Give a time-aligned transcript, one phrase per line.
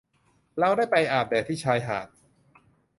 [0.59, 2.07] เราได้ไปอาบแดดที่ชายหาด